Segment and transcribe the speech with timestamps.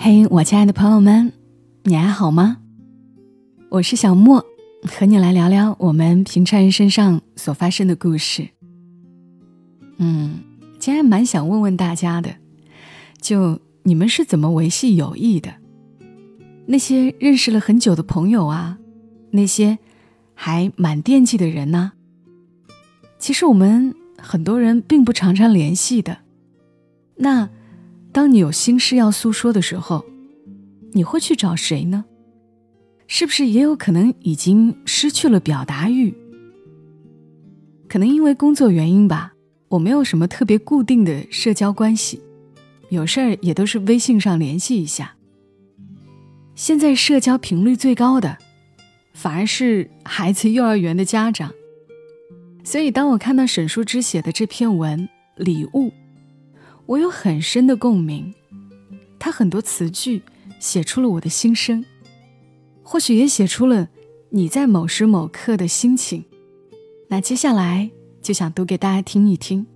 [0.00, 1.32] 嘿，我亲爱的朋友们，
[1.82, 2.58] 你还好吗？
[3.68, 4.46] 我是小莫，
[4.84, 8.48] 和你来聊聊我们平常人身上所发生的故事。
[9.96, 10.38] 嗯，
[10.78, 12.36] 今天蛮想问问大家的，
[13.20, 15.52] 就你们是怎么维系友谊的？
[16.66, 18.78] 那些认识了很久的朋友啊，
[19.32, 19.78] 那些
[20.32, 21.90] 还蛮惦记的人呢？
[23.18, 26.18] 其实我们很多人并不常常联系的。
[27.16, 27.50] 那。
[28.18, 30.04] 当你有心事要诉说的时候，
[30.90, 32.04] 你会去找谁呢？
[33.06, 36.12] 是不是也有可能已经失去了表达欲？
[37.88, 39.34] 可能因为工作原因吧，
[39.68, 42.20] 我没有什么特别固定的社交关系，
[42.88, 45.14] 有事儿也都是微信上联系一下。
[46.56, 48.36] 现在社交频率最高的，
[49.14, 51.54] 反而是孩子幼儿园的家长。
[52.64, 55.90] 所以，当我看到沈淑之写的这篇文《礼物》。
[56.88, 58.32] 我有很深的共鸣，
[59.18, 60.22] 他很多词句
[60.58, 61.84] 写出了我的心声，
[62.82, 63.90] 或许也写出了
[64.30, 66.24] 你在某时某刻的心情。
[67.08, 67.90] 那接下来
[68.22, 69.66] 就想读给大家听一听，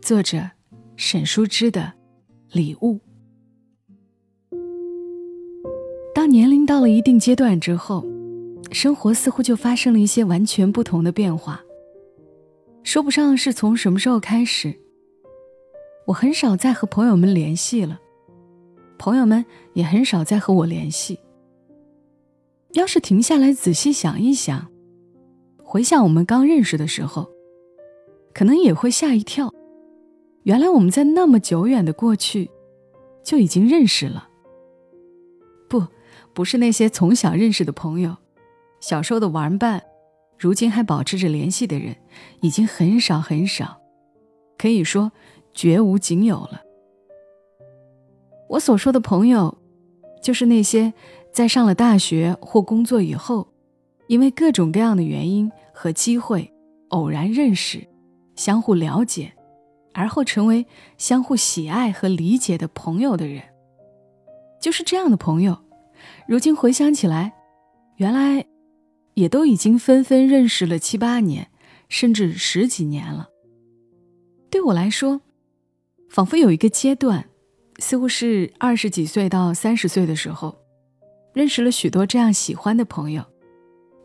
[0.00, 0.52] 作者
[0.96, 1.92] 沈淑之的
[2.50, 2.98] 礼物。
[6.14, 8.06] 当年龄到了一定阶段之后，
[8.72, 11.60] 生活似乎就发生了一些完全不同的变化，
[12.82, 14.80] 说不上是从什么时候开始。
[16.06, 17.98] 我很少再和朋友们联系了，
[18.98, 21.18] 朋友们也很少再和我联系。
[22.72, 24.70] 要是停下来仔细想一想，
[25.62, 27.30] 回想我们刚认识的时候，
[28.34, 29.52] 可能也会吓一跳。
[30.42, 32.50] 原来我们在那么久远的过去
[33.22, 34.28] 就已经认识了。
[35.68, 35.86] 不，
[36.34, 38.16] 不是那些从小认识的朋友，
[38.78, 39.82] 小时候的玩伴，
[40.38, 41.96] 如今还保持着联系的人，
[42.42, 43.80] 已经很少很少，
[44.58, 45.10] 可以说。
[45.54, 46.60] 绝无仅有了。
[48.50, 49.56] 我所说的朋友，
[50.22, 50.92] 就是那些
[51.32, 53.48] 在上了大学或工作以后，
[54.08, 56.52] 因为各种各样的原因和机会，
[56.88, 57.86] 偶然认识、
[58.36, 59.32] 相互了解，
[59.94, 60.66] 而后成为
[60.98, 63.42] 相互喜爱和理解的朋友的人。
[64.60, 65.58] 就是这样的朋友，
[66.28, 67.32] 如今回想起来，
[67.96, 68.46] 原来
[69.14, 71.50] 也都已经纷纷认识了七八年，
[71.88, 73.28] 甚至十几年了。
[74.50, 75.20] 对我来说，
[76.14, 77.28] 仿佛有一个阶段，
[77.80, 80.56] 似乎是二十几岁到三十岁的时候，
[81.32, 83.24] 认识了许多这样喜欢的朋友，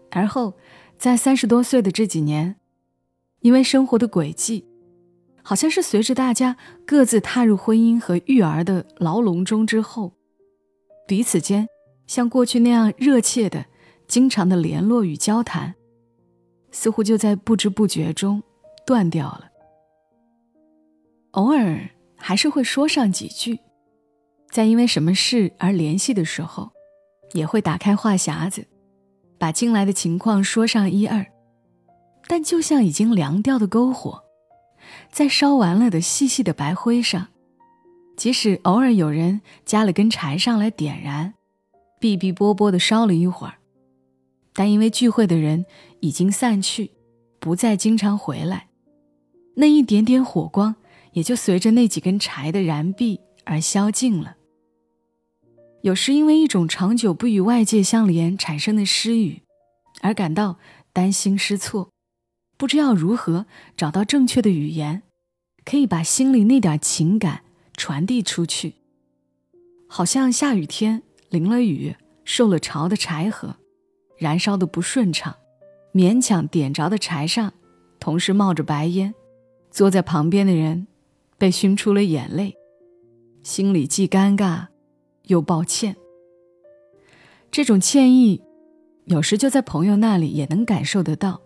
[0.09, 0.55] 而后
[0.97, 2.55] 在三十多岁的这几年，
[3.41, 4.65] 因为生活的轨迹，
[5.43, 10.13] 好像是随着大家各自踏入婚姻和育儿的牢笼中之后，
[11.05, 11.67] 彼此间
[12.07, 13.67] 像过去那样热切的、
[14.07, 15.75] 经常的联络与交谈，
[16.71, 18.41] 似乎就在不知不觉中
[18.83, 19.51] 断掉了，
[21.33, 21.87] 偶尔。
[22.19, 23.59] 还是会说上几句，
[24.51, 26.69] 在因为什么事而联系的时候，
[27.33, 28.67] 也会打开话匣子，
[29.37, 31.25] 把近来的情况说上一二。
[32.27, 34.23] 但就像已经凉掉的篝火，
[35.11, 37.29] 在烧完了的细细的白灰上，
[38.15, 41.33] 即使偶尔有人加了根柴上来点燃，
[41.99, 43.55] 哔哔啵啵的烧了一会儿，
[44.53, 45.65] 但因为聚会的人
[46.01, 46.91] 已经散去，
[47.39, 48.67] 不再经常回来，
[49.55, 50.75] 那一点点火光。
[51.13, 54.37] 也就随着那几根柴的燃毕而消尽了。
[55.81, 59.41] 有时因为一种长久不与外界相连产生的失语，
[60.01, 60.57] 而感到
[60.91, 61.89] 担心失措，
[62.57, 63.45] 不知要如何
[63.77, 65.03] 找到正确的语言，
[65.63, 67.43] 可以把心里那点情感
[67.77, 68.75] 传递出去。
[69.87, 71.95] 好像下雨天淋了雨、
[72.25, 73.55] 受了潮的柴禾，
[74.17, 75.35] 燃烧的不顺畅，
[75.93, 77.53] 勉强点着的柴上，
[77.99, 79.15] 同时冒着白烟，
[79.71, 80.87] 坐在旁边的人。
[81.39, 82.55] 被熏出了眼泪，
[83.41, 84.67] 心里既尴尬
[85.23, 85.95] 又抱歉。
[87.49, 88.43] 这种歉意，
[89.05, 91.41] 有时就在朋友那里也能感受得到。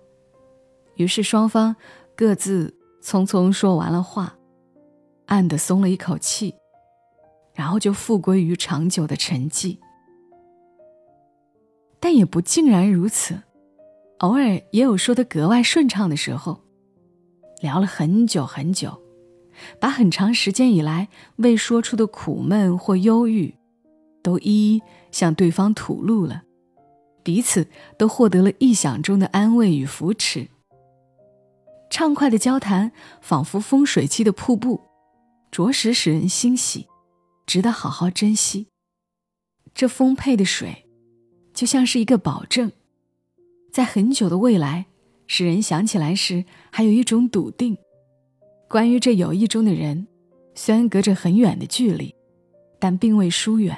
[0.96, 1.76] 于是双方
[2.16, 4.36] 各自匆匆说完了话，
[5.28, 6.56] 暗地松了一口气，
[7.54, 9.78] 然后就复归于长久的沉寂。
[12.00, 13.44] 但也不尽然如此，
[14.20, 16.62] 偶尔也有说的格外顺畅的时候，
[17.62, 19.03] 聊了很久很久。
[19.80, 23.56] 把很长时间以来未说出的苦闷或忧郁，
[24.22, 26.44] 都一一向对方吐露了，
[27.24, 27.68] 彼此
[27.98, 30.48] 都获得了意想中的安慰与扶持。
[31.90, 32.92] 畅快的交谈
[33.22, 34.82] 仿佛风水期的瀑布，
[35.52, 36.88] 着实使人欣喜，
[37.46, 38.68] 值得好好珍惜。
[39.76, 40.88] 这丰沛的水，
[41.54, 42.72] 就像是一个保证，
[43.72, 44.88] 在很久的未来，
[45.28, 47.78] 使人想起来时还有一种笃定。
[48.74, 50.08] 关于这友谊中的人，
[50.56, 52.16] 虽然隔着很远的距离，
[52.80, 53.78] 但并未疏远，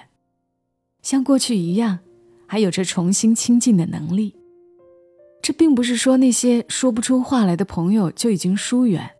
[1.01, 1.99] 像过去一样，
[2.47, 4.33] 还有着重新亲近的能力。
[5.41, 9.11] 这并不是说那些说不出话来的朋友就已经疏远，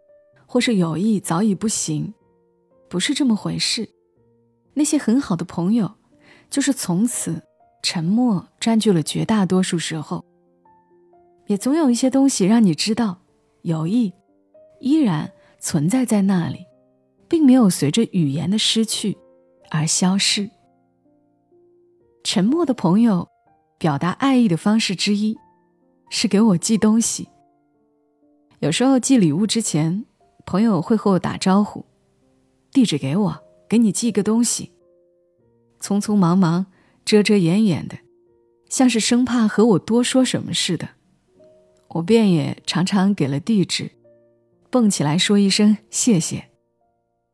[0.45, 2.13] 或是友谊早已不行，
[2.87, 3.89] 不是这么回事。
[4.75, 5.91] 那些很好的朋友，
[6.49, 7.43] 就是从此
[7.83, 10.23] 沉默占据了绝大多数时候。
[11.47, 13.17] 也总有一些东西让你知道，
[13.63, 14.13] 友谊
[14.79, 15.29] 依然
[15.65, 16.67] 存在在那里，
[17.27, 19.17] 并没有随着语言的失去
[19.71, 20.47] 而消失。
[22.23, 23.27] 沉默的朋友，
[23.79, 25.35] 表达爱意的方式之一。
[26.11, 27.27] 是给我寄东西。
[28.59, 30.05] 有时候寄礼物之前，
[30.45, 31.83] 朋友会和我打招呼，
[32.71, 34.71] 地址给我，给你寄个东西。
[35.81, 36.67] 匆匆忙忙、
[37.03, 37.97] 遮遮掩掩的，
[38.69, 40.89] 像是生怕和我多说什么似的。
[41.87, 43.89] 我便也常常给了地址，
[44.69, 46.51] 蹦起来说一声谢谢，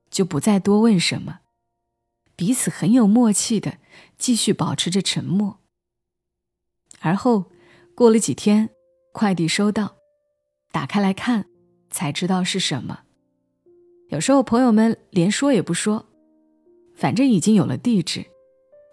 [0.10, 1.40] 就不再多问什么，
[2.36, 3.78] 彼此很有默契的
[4.18, 5.60] 继续保持着沉默。
[7.00, 7.52] 而后。
[7.94, 8.70] 过了几天，
[9.12, 9.98] 快递收到，
[10.72, 11.46] 打开来看，
[11.92, 13.02] 才知道是什么。
[14.08, 16.08] 有时候朋友们连说也不说，
[16.96, 18.26] 反正已经有了地址，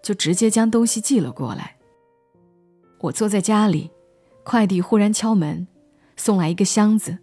[0.03, 1.77] 就直接将东西寄了过来。
[2.99, 3.89] 我坐在家里，
[4.43, 5.65] 快递忽然敲门，
[6.15, 7.17] 送来一个箱子。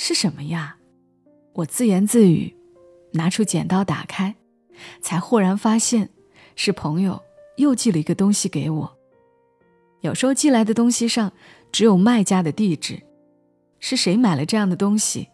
[0.00, 0.76] 是什么呀？
[1.54, 2.54] 我自言自语，
[3.14, 4.36] 拿出剪刀打开，
[5.02, 6.08] 才豁然发现，
[6.54, 7.20] 是朋友
[7.56, 8.96] 又寄了一个东西给我。
[10.02, 11.32] 有时候寄来的东西上
[11.72, 13.02] 只有卖家的地址，
[13.80, 15.30] 是谁买了这样的东西，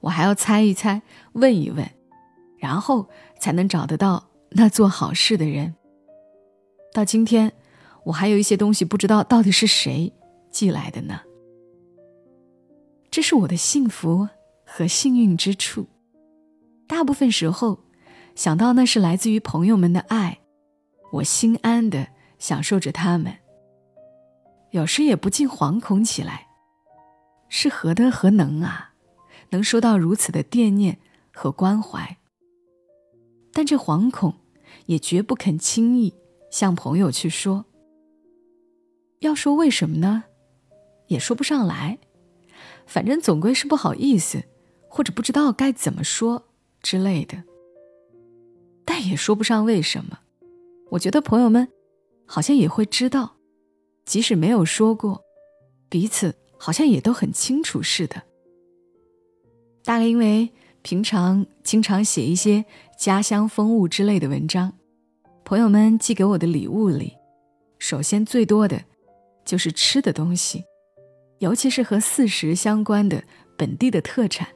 [0.00, 1.00] 我还要猜一猜、
[1.34, 1.88] 问一问，
[2.58, 3.08] 然后
[3.38, 5.76] 才能找得到那做好事的人。
[6.92, 7.52] 到今天，
[8.06, 10.12] 我还有一些东西不知道到底是谁
[10.50, 11.20] 寄来的呢。
[13.12, 14.26] 这是我的幸福
[14.64, 15.86] 和幸运之处。
[16.88, 17.84] 大部分时候，
[18.34, 20.40] 想到那是来自于朋友们的爱，
[21.12, 23.36] 我心安的享受着他们。
[24.70, 26.48] 有时也不禁惶恐起来，
[27.50, 28.94] 是何德何能啊，
[29.50, 30.98] 能收到如此的惦念
[31.34, 32.16] 和关怀？
[33.52, 34.34] 但这惶恐
[34.86, 36.14] 也绝不肯轻易
[36.50, 37.66] 向朋友去说。
[39.18, 40.24] 要说为什么呢？
[41.08, 41.98] 也说不上来，
[42.86, 44.42] 反正总归是不好意思，
[44.88, 46.48] 或者不知道该怎么说
[46.82, 47.42] 之类的。
[48.84, 50.18] 但也说不上为什么。
[50.90, 51.68] 我觉得朋友们
[52.26, 53.36] 好像也会知道。
[54.04, 55.22] 即使没有说过，
[55.88, 58.20] 彼此好像也都很清楚似的。
[59.84, 60.50] 大概因为
[60.82, 62.64] 平常经常写一些
[62.98, 64.72] 家乡风物之类的文章，
[65.44, 67.16] 朋友们寄给我的礼物里，
[67.78, 68.82] 首先最多的
[69.44, 70.64] 就是吃的东西，
[71.42, 73.24] 尤其是和四时相关的
[73.58, 74.46] 本地的特产。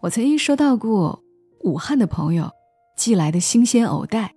[0.00, 1.20] 我曾经收到过
[1.64, 2.48] 武汉的朋友
[2.96, 4.32] 寄来的新鲜藕带。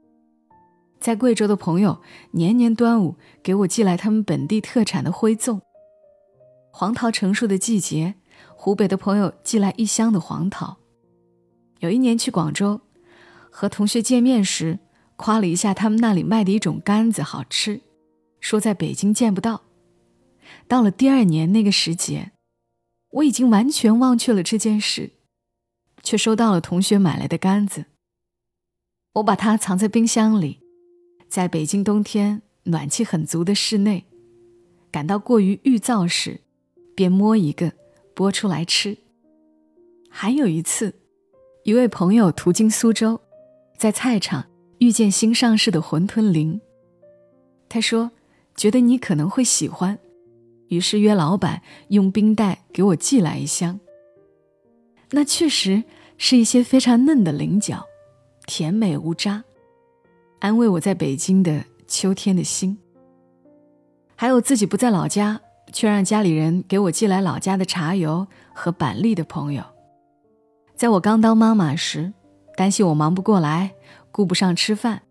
[1.00, 5.62] 在贵州的朋友年年端午给我寄来他们本地特产的灰粽。
[6.72, 8.16] 黄桃成熟的季节，
[8.56, 10.78] 湖北的朋友寄来一箱的黄桃。
[11.78, 12.82] 有一年去广州，
[13.52, 14.80] 和同学见面时，
[15.16, 17.82] 夸了一下他们那里卖的一种柑子好吃，
[18.40, 19.62] 说在北京见不到。
[20.68, 22.32] 到了第二年那个时节，
[23.12, 25.12] 我已经完全忘却了这件事，
[26.04, 27.86] 却收到了同学买来的杆子。
[29.14, 30.60] 我把它藏在冰箱里。
[31.28, 34.06] 在北京冬天暖气很足的室内，
[34.92, 36.42] 感到过于预燥时，
[36.96, 37.72] 便摸一个
[38.16, 38.98] 剥出来吃。
[40.10, 40.96] 还有一次，
[41.64, 43.22] 一位朋友途经苏州，
[43.78, 44.48] 在菜场
[44.80, 46.60] 遇见新上市的馄饨铃，
[47.70, 48.10] 他说
[48.56, 50.00] 觉得你可能会喜欢，
[50.70, 53.80] 于是约老板用冰袋给我寄来一箱。
[55.12, 55.84] 那确实
[56.18, 57.86] 是一些非常嫩的菱角，
[58.46, 59.44] 甜美无渣。
[60.40, 62.78] 安慰我在北京的秋天的心，
[64.16, 65.42] 还有自己不在老家，
[65.74, 69.64] 却让家里人给我寄来老家的茶油和板栗的朋友，
[70.76, 72.14] 在我刚当妈妈时，
[72.56, 73.72] 担心我忙不过来，
[74.12, 75.02] 顾不上吃饭，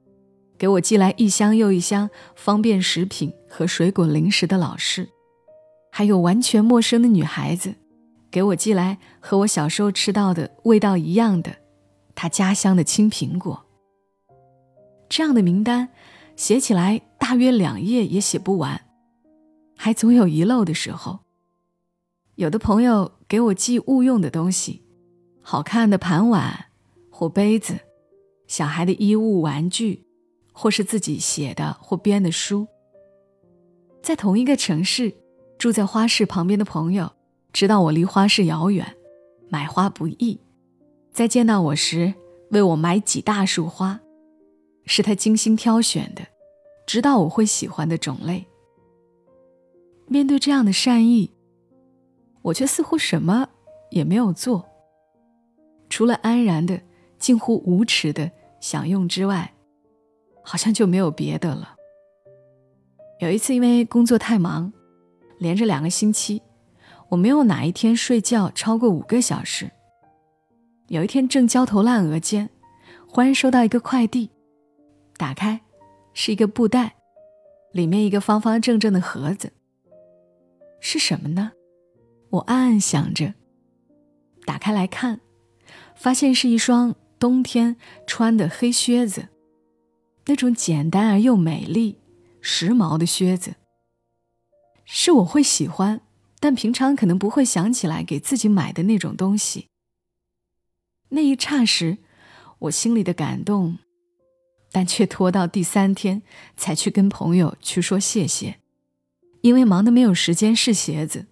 [0.57, 5.09] 给我寄来一箱又一箱方便食品和水果零食的老师，
[5.99, 7.75] 还有完全陌生的女孩子，
[8.31, 11.57] 给我寄来和我小时候吃到的味道一样的，
[12.15, 13.67] 她家乡的青苹果。
[15.09, 15.89] 这样的名单，
[16.37, 18.81] 写起来大约两页也写不完，
[19.77, 21.19] 还总有遗漏的时候。
[22.37, 24.85] 有的朋友给我寄物用的东西，
[25.43, 26.67] 好看的盘碗
[27.11, 27.77] 或杯子，
[28.47, 30.07] 小孩的衣物玩具，
[30.53, 32.69] 或是自己写的或编的书。
[34.01, 35.13] 在同一个城市，
[35.59, 37.11] 住在花市旁边的朋友，
[37.53, 38.97] 知道我离花市遥远，
[39.49, 40.39] 买花不易，
[41.13, 42.15] 在见到我时，
[42.51, 44.01] 为我买几大束花。
[44.87, 46.23] 是他精心挑选的，
[46.87, 48.47] 知道我会喜欢的种类。
[50.07, 51.31] 面对这样的善意，
[52.41, 53.49] 我却似乎什么
[53.91, 54.67] 也没有做，
[55.91, 56.81] 除了安然的、
[57.19, 59.53] 近乎无耻的享用之外，
[60.43, 61.75] 好像就没有别的了。
[63.21, 64.73] 有一次，因为工作太忙，
[65.39, 66.43] 连着两个星期，
[67.11, 69.71] 我没有哪一天睡觉超过五个小时。
[70.89, 72.49] 有一天正焦头烂额间，
[73.07, 74.31] 忽然收到一个快递，
[75.17, 75.61] 打开，
[76.13, 76.97] 是一个布袋，
[77.73, 79.53] 里面一个方方正正的盒子。
[80.81, 81.53] 是什么呢？
[82.31, 83.35] 我暗暗想着。
[84.47, 85.21] 打开来看，
[85.95, 87.77] 发现是一双冬天
[88.07, 89.29] 穿的黑靴子，
[90.27, 91.99] 那种简单而又美丽、
[92.41, 93.57] 时髦的靴子，
[94.91, 96.01] 是我会喜欢，
[96.41, 99.67] 但平常可能不会想起来给自己买的那种东西。
[101.11, 101.99] 那一刹时，
[102.61, 103.77] 我心里的感动，
[104.73, 106.23] 但却拖到第三天
[106.57, 108.61] 才去跟朋友去说谢谢，
[109.43, 111.27] 因为忙得没有时间试鞋子。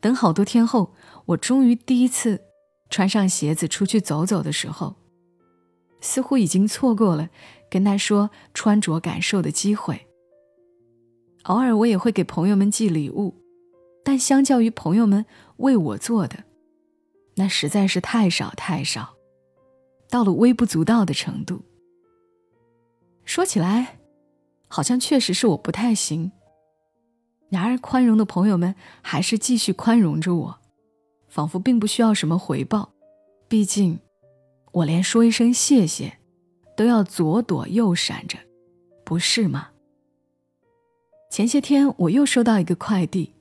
[0.00, 0.94] 等好多天后，
[1.26, 2.40] 我终于第一次
[2.88, 4.96] 穿上鞋子出去走走的时候，
[6.00, 7.28] 似乎已经错过了
[7.70, 10.05] 跟他说穿着感受的机会。
[11.46, 13.34] 偶尔我也会给朋友们寄礼物，
[14.04, 15.24] 但相较于朋友们
[15.58, 16.44] 为我做的。
[17.36, 19.14] 那实在是太少太少，
[20.08, 21.62] 到了微不足道的程度。
[23.24, 23.98] 说起来，
[24.68, 26.32] 好像确实是我不太行。
[27.48, 30.58] 然而，宽容的朋友们还是继续宽容着我，
[31.28, 32.92] 仿佛并不需要什么回报。
[33.46, 34.00] 毕竟，
[34.72, 36.18] 我连说一声谢谢，
[36.76, 38.36] 都要左躲右闪着，
[39.04, 39.68] 不是吗？
[41.30, 43.34] 前些天我又收到一个快递。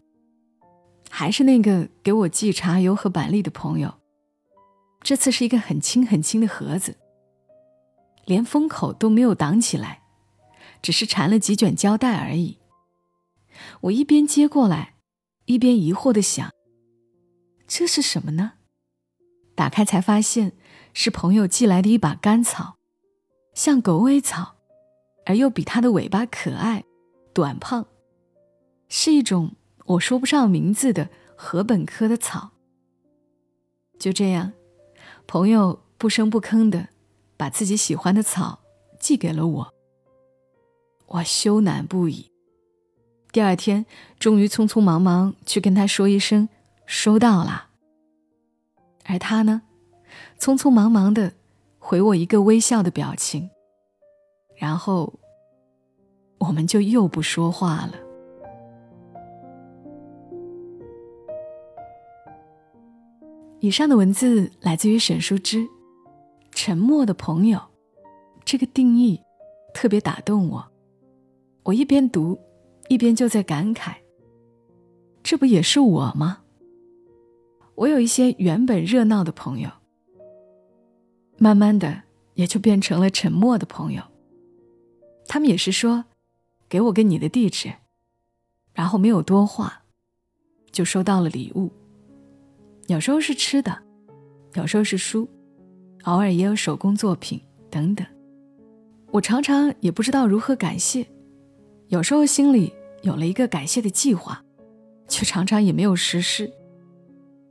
[1.10, 3.94] 还是那个给我寄茶油和板栗的朋友，
[5.01, 6.98] 这次是一个很轻很轻的盒子，
[8.25, 10.01] 连封口都没有挡起来，
[10.82, 12.58] 只是缠了几卷胶带而已。
[13.82, 14.96] 我一边接过来，
[15.46, 16.51] 一边疑惑的想：
[17.65, 18.54] 这是什么呢？
[19.56, 20.51] 打开才发现
[20.94, 22.75] 是朋友寄来的一把干草，
[23.54, 24.56] 像狗尾草，
[25.25, 26.84] 而又比它的尾巴可爱、
[27.36, 27.86] 短胖，
[28.88, 29.51] 是一种。
[29.88, 32.51] 我说不上名字的禾本科的草。
[34.00, 34.54] 就这样，
[35.27, 36.88] 朋友不声不吭的
[37.36, 38.60] 把自己喜欢的草
[39.01, 39.74] 寄给了我。
[41.08, 42.32] 我羞赧不已。
[43.34, 43.86] 第二天，
[44.18, 46.48] 终于匆匆忙忙去跟他说一声
[46.86, 47.68] 收到了。
[49.04, 49.63] 而他呢，
[50.39, 51.34] 匆匆忙忙的
[51.80, 53.50] 回我一个微笑的表情，
[54.56, 55.13] 然后
[56.38, 57.94] 我们就又不说话了。
[63.60, 65.60] 以上的文字来自于沈淑之，
[66.51, 67.58] 《沉默的朋友》，
[68.44, 69.20] 这个定义
[69.74, 70.65] 特别打动我。
[71.63, 72.38] 我一边读，
[72.89, 73.96] 一边就在感慨：
[75.24, 76.44] 这不也是我吗？
[77.74, 79.70] 我有一些原本热闹的朋友，
[81.39, 82.04] 慢慢的
[82.36, 84.04] 也就变成了沉默的朋友。
[85.27, 86.06] 他们也是说，
[86.68, 87.74] 给我个你的地址，
[88.74, 89.84] 然后没有多话，
[90.72, 91.72] 就收到了礼物。
[92.88, 93.84] 有时候是吃的，
[94.54, 95.28] 有时候是书，
[96.04, 98.06] 偶尔也有手工作品等等。
[99.12, 101.08] 我常常也不知道如何感谢，
[101.88, 104.44] 有时候心里有了一个感谢的计划，
[105.08, 106.52] 却常常也没有实施。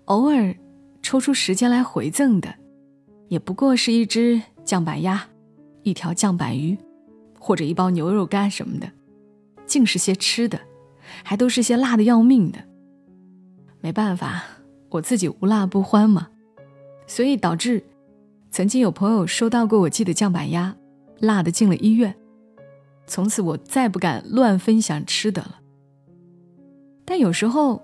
[0.07, 0.55] 偶尔
[1.03, 2.55] 抽出时间来回赠的，
[3.29, 5.27] 也不过是一只酱板鸭、
[5.83, 6.77] 一条酱板鱼，
[7.39, 8.91] 或者一包牛肉干什么的，
[9.67, 10.61] 尽是些吃的，
[11.23, 12.59] 还都是些辣的要命的。
[13.81, 14.45] 没办法。
[14.91, 16.29] 我自己无辣不欢嘛，
[17.05, 17.83] 所以导致
[18.53, 20.77] 曾经有朋友收到过我寄的酱板鸭，
[21.19, 22.15] 辣的进了医院。
[23.05, 25.59] 从此我再不敢乱分享吃的了。
[27.05, 27.83] 但有时候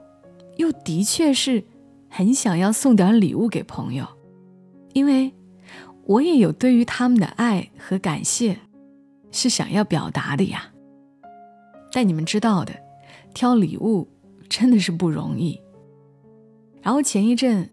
[0.57, 1.65] 又的确是
[2.09, 4.07] 很想要送点礼物给朋友，
[4.93, 5.35] 因为
[6.05, 8.57] 我也有对于他们的爱和感谢
[9.33, 10.70] 是想要表达的呀。
[11.93, 12.73] 但你们知道的，
[13.35, 14.09] 挑礼物
[14.49, 15.61] 真的是不容易。
[16.83, 17.71] 然后前一阵，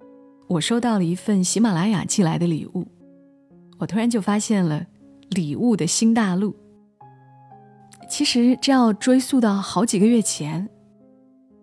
[0.47, 2.87] 我收到了一份喜马拉雅寄来的礼物，
[3.77, 4.85] 我突然就发现了
[5.29, 6.55] 礼物的新大陆。
[8.09, 10.69] 其实这要追溯到好几个月前，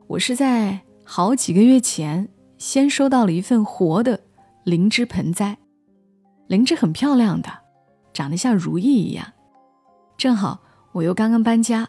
[0.06, 4.20] 我是在好几个月前先收到了一份活的
[4.64, 5.58] 灵芝盆栽，
[6.46, 7.50] 灵芝很漂亮的，
[8.12, 9.26] 长得像如意一样。
[10.16, 10.60] 正好
[10.92, 11.88] 我又刚刚搬家，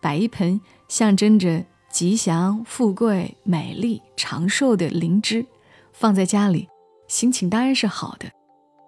[0.00, 1.64] 摆一盆象征着。
[1.90, 5.46] 吉祥、富贵、美丽、长寿的灵芝，
[5.94, 6.68] 放在家里，
[7.08, 8.30] 心情当然是好的。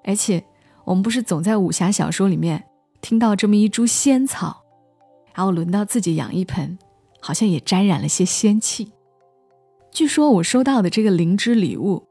[0.05, 0.45] 而且，
[0.85, 2.63] 我们不是总在武侠小说里面
[3.01, 4.63] 听到这么一株仙草，
[5.33, 6.79] 然后轮到自己养一盆，
[7.21, 8.93] 好像也沾染了些仙气。
[9.91, 12.07] 据说我收到的这个灵芝礼物，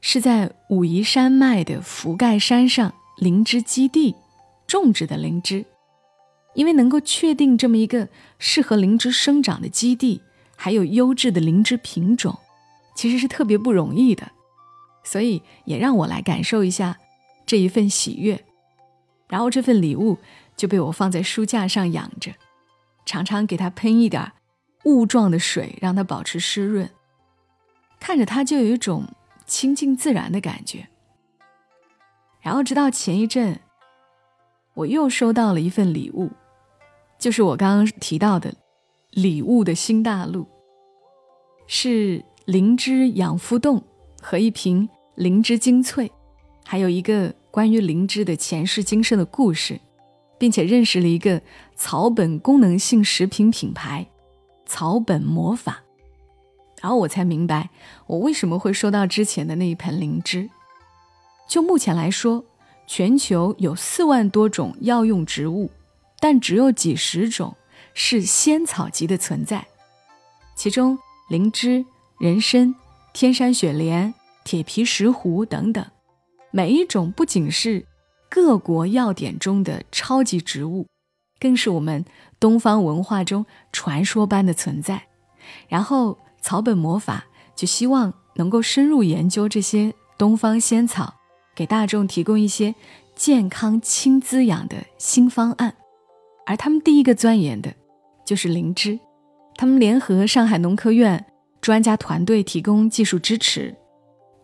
[0.00, 4.14] 是在武夷山脉的福盖山上灵芝基地
[4.68, 5.66] 种植的灵芝，
[6.54, 10.22] 因为能够确定这么一个适合灵芝生长的基地，
[10.56, 12.38] 还有优质的灵芝品种，
[12.96, 14.32] 其实是特别不容易的，
[15.04, 16.98] 所以也让我来感受一下
[17.46, 18.44] 这一份喜悦。
[19.28, 20.18] 然后这份礼物
[20.56, 22.32] 就被我放在书架上养着，
[23.04, 24.32] 常常给它喷一点
[24.84, 26.90] 雾状的水，让它保持湿润。
[28.00, 29.06] 看着它就有一种
[29.46, 30.88] 亲近自然的感觉。
[32.40, 33.60] 然后直到前一阵，
[34.78, 36.30] 我又收到了一份礼物，
[37.18, 38.54] 就是我刚刚提到的
[39.10, 40.46] 礼物的新大陆，
[41.66, 43.82] 是灵芝养肤冻
[44.22, 46.10] 和一瓶灵芝精粹，
[46.64, 47.34] 还有一个。
[47.50, 49.80] 关于灵芝的前世今生的故事，
[50.38, 51.42] 并且认识了一个
[51.74, 54.06] 草本功能性食品品牌——
[54.64, 55.82] 草本魔法，
[56.80, 57.70] 然后我才明白
[58.06, 60.48] 我为什么会收到之前的那一盆灵芝。
[61.48, 62.44] 就目前来说，
[62.88, 65.70] 全球有四万多种药用植物，
[66.18, 67.54] 但只有几十种
[67.92, 69.66] 是仙草级的存在，
[70.56, 71.84] 其中灵芝、
[72.18, 72.74] 人参、
[73.12, 75.84] 天山雪莲、铁皮石斛等等。
[76.50, 77.84] 每一种不仅是
[78.30, 80.86] 各国药典中的超级植物，
[81.38, 82.02] 更是我们
[82.40, 85.04] 东方文化中传说般的存在。
[85.68, 91.17] 然后草本魔法就希望能够深入研究这些东方仙草，
[91.58, 92.72] 给大众提供一些
[93.16, 95.74] 健康轻滋养的新方案。
[96.46, 97.74] 而他们第一个钻研的
[98.24, 99.00] 就是灵芝，
[99.56, 101.26] 他们联合上海农科院
[101.60, 103.74] 专家团队提供技术支持。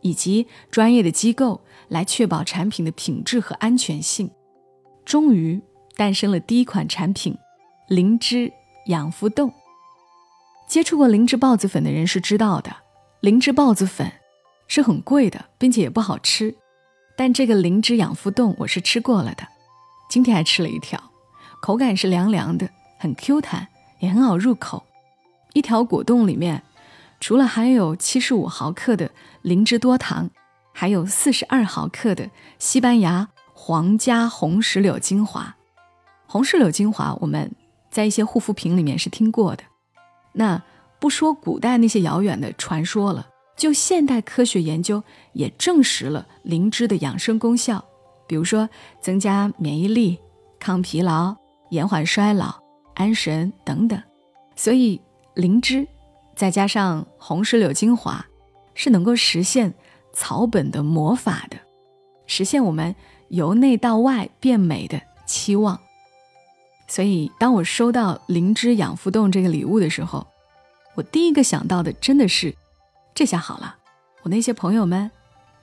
[0.00, 4.30] 以及专业的机构来确保产品的品质和安全性，
[5.02, 5.58] 终于
[5.96, 7.34] 诞生了第一款产品——
[7.88, 8.52] 灵芝
[8.88, 9.50] 养肤冻。
[10.68, 12.76] 接触过灵芝孢子粉的人是知道的，
[13.20, 14.12] 灵芝孢子粉
[14.68, 16.54] 是很贵的，并且也不好吃。
[17.16, 19.46] 但这个灵芝养肤冻我是吃过了的，
[20.08, 21.00] 今天还吃了一条，
[21.60, 23.68] 口感是凉凉的，很 Q 弹，
[24.00, 24.84] 也很好入口。
[25.52, 26.62] 一条果冻里面。
[27.20, 30.28] 除了含有七十五毫克的灵芝多糖，
[30.74, 35.56] 还有四十二毫克的西班牙皇家红石榴精华。
[36.26, 37.50] 红石榴精华我们
[37.90, 39.64] 在一些护肤品里面是听过的。
[40.32, 40.60] 那
[40.98, 47.84] 不说古代那些遥远的传说了，就现代科学研究也证实了灵芝的养生功效，
[48.26, 48.68] 比如说
[49.00, 50.18] 增加免疫力、
[50.58, 51.36] 抗疲劳、
[51.70, 52.62] 延缓衰老、
[52.94, 54.02] 安神等等。
[54.56, 55.00] 所以
[55.34, 55.86] 灵芝。
[56.36, 58.26] 再加上红石榴精华，
[58.74, 59.72] 是能够实现
[60.12, 61.56] 草本的魔法的，
[62.26, 62.96] 实现我们
[63.28, 65.78] 由内到外变美的期望。
[66.88, 70.26] 所以，当我收到灵芝养肤冻这个礼物的时候，
[70.96, 72.52] 我第一个想到的真的是，
[73.14, 73.76] 这下好了，
[74.22, 75.08] 我那些朋友们，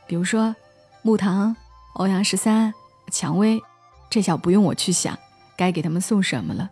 [0.08, 0.56] 比如说
[1.02, 1.54] 木糖、
[1.96, 2.74] 欧阳十三、
[3.12, 3.62] 蔷薇，
[4.10, 5.20] 这下不用我去想
[5.58, 6.72] 该给他们送什么了，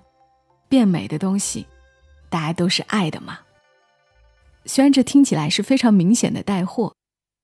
[0.70, 1.68] 变美的东西，
[2.30, 3.40] 大家都是爱的嘛。
[4.64, 6.96] 虽然这听起来是非常明显的带货，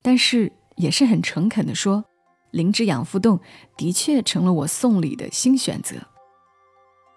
[0.01, 2.05] 但是也是很诚恳的说，
[2.51, 3.41] 灵芝养肤冻
[3.75, 5.97] 的确成了我送礼的新选择。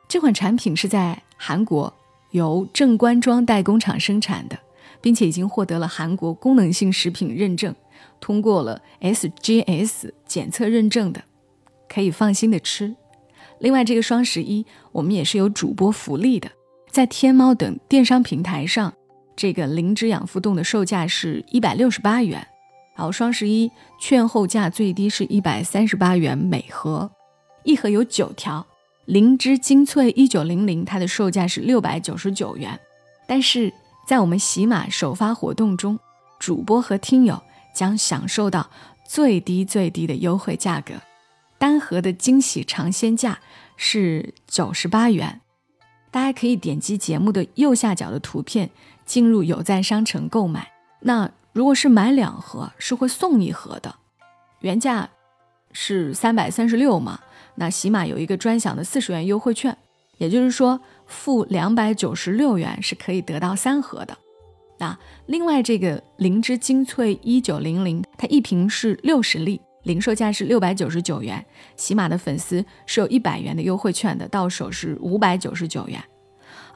[0.09, 1.95] 这款产品是在韩国
[2.33, 4.59] 由正官庄代工厂生产的，
[5.01, 7.75] 并且已经获得了韩国功能性食品认证，
[8.21, 11.23] 通过了 SGS 检测认证的，
[11.89, 12.95] 可以放心的吃。
[13.59, 16.51] 另外，这个双十一我们也是有主播福利的，
[16.91, 18.93] 在天猫等电商平台上。
[19.35, 22.45] 这个灵芝养肤冻的售价是一百六十八元，
[22.97, 27.09] 然后双十一券后价最低是一百三十八元每盒，
[27.63, 28.67] 一盒有九条。
[29.05, 32.79] 灵芝精粹一九零零，它的售价是六百九十九元，
[33.27, 33.73] 但是
[34.09, 35.99] 在我们喜马首发活动中，
[36.39, 37.43] 主播和听友
[37.75, 38.71] 将享受到
[39.07, 40.95] 最低最低的优惠价格，
[41.59, 43.39] 单盒的惊喜尝鲜价
[43.77, 45.43] 是九十八元。
[46.11, 48.71] 大家可以点击节目的右下角的图片。
[49.05, 53.95] 进入有赞商城购买，那如果是买两盒，是会送一盒的，
[54.61, 55.11] 原价
[55.73, 57.21] 是三百三十六嘛？
[57.57, 59.77] 那喜马有一个专享的四十元优惠券，
[60.19, 64.17] 也就是说付两百九十六元是可以得到三盒的。
[64.79, 71.45] 那另外这个灵芝精粹一九零零，它一瓶是六十粒，零售价是六百九十九元，
[71.77, 76.03] 喜马的粉丝是有一百元的优惠券的，到手是五百九十九元，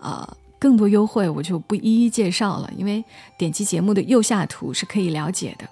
[0.01, 0.37] 呃。
[0.59, 3.05] 更多优惠我就不一一介绍了，因为
[3.37, 5.69] 点击节目的右下图是可以了解的。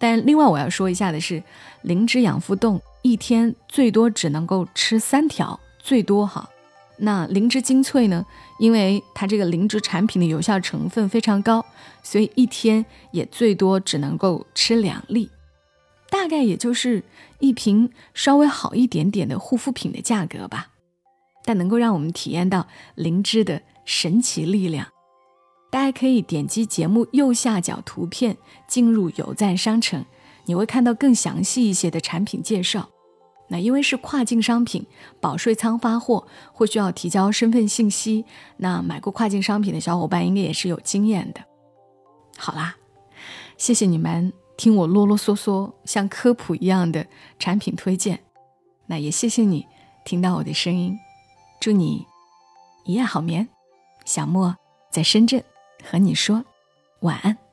[0.00, 1.40] 但另外我要说一下的是，
[1.82, 6.50] 灵芝养肤冻一天最多只能够吃三条，最多哈。
[6.98, 8.24] 那灵芝精粹呢？
[8.58, 11.64] 因为它这个灵芝产品的有效成分非常高，
[12.02, 15.28] 所以一天也最多只能够吃两粒，
[16.08, 17.02] 大概也就是
[17.40, 20.68] 一瓶稍微好一点点的护肤品的价格吧。
[21.44, 24.86] 但能够让我们体验到灵芝的神奇力量。
[25.70, 28.36] 大家可以点击节目右下角图片
[28.68, 30.04] 进入有赞商城，
[30.44, 32.88] 你会看到更详细一些的产品介绍。
[33.48, 34.86] 那因为是跨境商品，
[35.20, 38.24] 保税仓发货会需要提交身份信息。
[38.56, 41.42] 那买过跨境商品的小伙伴应该也是有经验的。
[42.36, 42.76] 好啦，
[43.56, 47.06] 谢谢你们听我啰啰嗦嗦像科普一样的
[47.38, 48.20] 产品推荐。
[48.86, 49.66] 那也谢谢你
[50.04, 50.98] 听到我的声音。
[51.60, 52.06] 祝你
[52.84, 53.48] 一夜好眠。
[54.04, 54.56] 小莫
[54.90, 55.42] 在深圳
[55.82, 56.44] 和你说
[57.00, 57.43] 晚安。